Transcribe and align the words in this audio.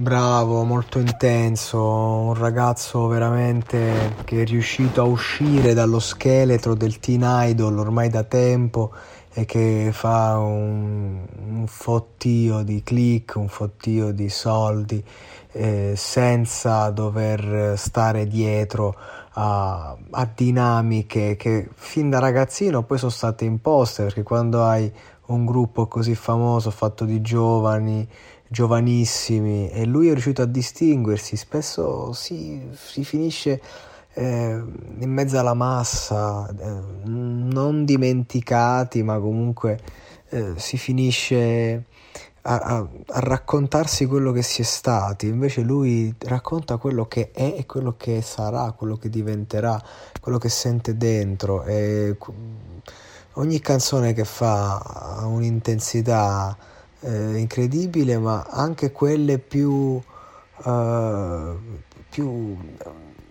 Bravo, 0.00 0.62
molto 0.62 1.00
intenso, 1.00 1.80
un 1.80 2.34
ragazzo 2.34 3.08
veramente 3.08 4.14
che 4.24 4.42
è 4.42 4.44
riuscito 4.44 5.00
a 5.00 5.04
uscire 5.04 5.74
dallo 5.74 5.98
scheletro 5.98 6.74
del 6.76 7.00
teen 7.00 7.22
idol 7.24 7.80
ormai 7.80 8.08
da 8.08 8.22
tempo 8.22 8.92
e 9.32 9.44
che 9.44 9.90
fa 9.92 10.38
un, 10.38 11.26
un 11.48 11.66
fottio 11.66 12.62
di 12.62 12.80
click, 12.84 13.34
un 13.34 13.48
fottio 13.48 14.12
di 14.12 14.28
soldi 14.28 15.04
eh, 15.50 15.94
senza 15.96 16.90
dover 16.90 17.76
stare 17.76 18.28
dietro 18.28 18.94
a, 19.32 19.96
a 20.10 20.30
dinamiche 20.32 21.34
che 21.34 21.68
fin 21.74 22.08
da 22.08 22.20
ragazzino 22.20 22.84
poi 22.84 22.98
sono 22.98 23.10
state 23.10 23.44
imposte 23.44 24.04
perché 24.04 24.22
quando 24.22 24.64
hai 24.64 24.92
un 25.26 25.44
gruppo 25.44 25.86
così 25.86 26.14
famoso 26.14 26.70
fatto 26.70 27.04
di 27.04 27.20
giovani 27.20 28.08
giovanissimi 28.48 29.70
e 29.70 29.84
lui 29.84 30.08
è 30.08 30.12
riuscito 30.12 30.42
a 30.42 30.46
distinguersi, 30.46 31.36
spesso 31.36 32.12
si, 32.12 32.60
si 32.74 33.04
finisce 33.04 33.60
eh, 34.14 34.62
in 34.98 35.10
mezzo 35.10 35.38
alla 35.38 35.54
massa, 35.54 36.48
eh, 36.48 36.80
non 37.04 37.84
dimenticati, 37.84 39.02
ma 39.02 39.18
comunque 39.18 39.78
eh, 40.30 40.54
si 40.56 40.76
finisce 40.76 41.84
a, 42.42 42.56
a, 42.56 42.76
a, 42.78 43.20
raccontarsi 43.20 44.06
quello 44.06 44.32
che 44.32 44.42
si 44.42 44.62
è 44.62 44.64
stati, 44.64 45.26
invece 45.26 45.60
lui 45.60 46.14
racconta 46.18 46.78
quello 46.78 47.06
che 47.06 47.30
è 47.32 47.54
e 47.58 47.66
quello 47.66 47.94
che 47.96 48.22
sarà, 48.22 48.72
quello 48.72 48.96
che 48.96 49.08
diventerà, 49.08 49.80
quello 50.20 50.38
che 50.38 50.48
sente 50.48 50.96
dentro. 50.96 51.64
E 51.64 52.16
ogni 53.34 53.60
canzone 53.60 54.14
che 54.14 54.24
fa 54.24 54.78
ha 54.78 55.26
un'intensità 55.26 56.56
eh, 57.00 57.36
incredibile, 57.36 58.18
ma 58.18 58.46
anche 58.48 58.92
quelle 58.92 59.38
più, 59.38 60.00
eh, 60.64 61.56
più 62.08 62.56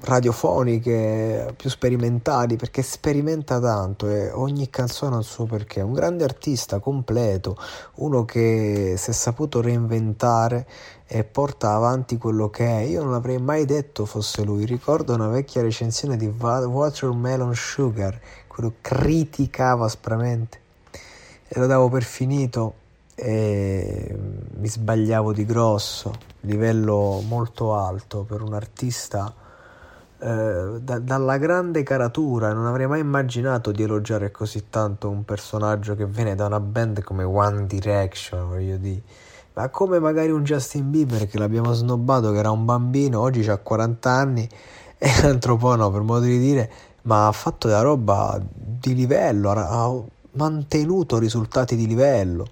radiofoniche, 0.00 1.54
più 1.56 1.70
sperimentali, 1.70 2.56
perché 2.56 2.82
sperimenta 2.82 3.58
tanto 3.58 4.08
e 4.08 4.30
ogni 4.30 4.68
canzone 4.68 5.16
ha 5.16 5.18
il 5.18 5.24
suo 5.24 5.46
perché. 5.46 5.80
Un 5.80 5.92
grande 5.92 6.24
artista 6.24 6.78
completo, 6.78 7.56
uno 7.96 8.24
che 8.24 8.94
si 8.98 9.10
è 9.10 9.12
saputo 9.12 9.60
reinventare 9.60 10.66
e 11.06 11.24
porta 11.24 11.74
avanti 11.74 12.18
quello 12.18 12.50
che 12.50 12.66
è. 12.66 12.80
Io 12.82 13.02
non 13.02 13.14
avrei 13.14 13.38
mai 13.38 13.64
detto 13.64 14.04
fosse 14.04 14.44
lui. 14.44 14.66
Ricordo 14.66 15.14
una 15.14 15.28
vecchia 15.28 15.62
recensione 15.62 16.16
di 16.16 16.26
Watermelon 16.26 17.54
Sugar, 17.54 18.20
quello 18.46 18.74
criticava 18.80 19.86
aspramente 19.86 20.60
e 21.48 21.60
lo 21.60 21.66
davo 21.66 21.88
per 21.88 22.02
finito 22.02 22.82
e 23.14 24.18
mi 24.56 24.68
sbagliavo 24.68 25.32
di 25.32 25.44
grosso, 25.44 26.12
livello 26.40 27.22
molto 27.26 27.74
alto 27.74 28.24
per 28.24 28.42
un 28.42 28.54
artista 28.54 29.32
eh, 30.18 30.80
da, 30.80 30.98
dalla 30.98 31.38
grande 31.38 31.82
caratura, 31.82 32.52
non 32.52 32.66
avrei 32.66 32.86
mai 32.86 33.00
immaginato 33.00 33.70
di 33.72 33.82
elogiare 33.82 34.30
così 34.30 34.68
tanto 34.70 35.08
un 35.10 35.24
personaggio 35.24 35.94
che 35.94 36.06
viene 36.06 36.34
da 36.34 36.46
una 36.46 36.60
band 36.60 37.02
come 37.02 37.24
One 37.24 37.66
Direction, 37.66 38.48
voglio 38.48 38.76
dire. 38.76 39.02
Ma 39.54 39.68
come 39.68 40.00
magari 40.00 40.30
un 40.30 40.42
Justin 40.42 40.90
Bieber 40.90 41.28
che 41.28 41.38
l'abbiamo 41.38 41.72
snobbato, 41.72 42.32
che 42.32 42.38
era 42.38 42.50
un 42.50 42.64
bambino, 42.64 43.20
oggi 43.20 43.48
ha 43.48 43.56
40 43.56 44.10
anni 44.10 44.48
e 44.98 45.10
l'altro 45.22 45.56
po' 45.56 45.76
no, 45.76 45.90
per 45.90 46.00
modo 46.00 46.24
di 46.24 46.38
dire, 46.38 46.70
ma 47.02 47.28
ha 47.28 47.32
fatto 47.32 47.68
della 47.68 47.82
roba 47.82 48.40
di 48.42 48.94
livello, 48.94 49.50
ha 49.50 50.02
mantenuto 50.32 51.18
risultati 51.18 51.76
di 51.76 51.86
livello 51.86 52.48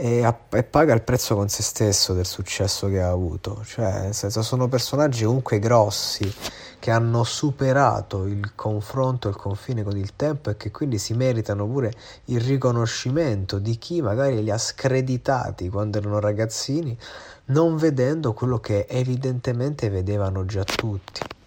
e, 0.00 0.34
e, 0.50 0.62
paga 0.62 0.94
il 0.94 1.02
prezzo 1.02 1.34
con 1.34 1.48
se 1.48 1.64
stesso 1.64 2.14
del 2.14 2.24
successo 2.24 2.88
che 2.88 3.02
ha 3.02 3.10
avuto. 3.10 3.62
Cioè, 3.64 4.02
nel 4.02 4.14
senso, 4.14 4.42
sono 4.42 4.68
personaggi 4.68 5.24
comunque 5.24 5.58
grossi 5.58 6.32
che 6.78 6.92
hanno 6.92 7.24
superato 7.24 8.24
il 8.26 8.54
confronto 8.54 9.28
il 9.28 9.34
confine 9.34 9.82
con 9.82 9.96
il 9.96 10.14
tempo 10.14 10.50
e 10.50 10.56
che 10.56 10.70
quindi 10.70 10.98
si 10.98 11.14
meritano 11.14 11.66
pure 11.66 11.92
il 12.26 12.40
riconoscimento 12.40 13.58
di 13.58 13.76
chi 13.78 14.00
magari 14.00 14.40
li 14.44 14.50
ha 14.52 14.58
screditati 14.58 15.68
quando 15.68 15.98
erano 15.98 16.20
ragazzini, 16.20 16.96
non 17.46 17.76
vedendo 17.76 18.32
quello 18.34 18.60
che 18.60 18.86
evidentemente 18.88 19.90
vedevano 19.90 20.44
già 20.44 20.62
tutti. 20.62 21.37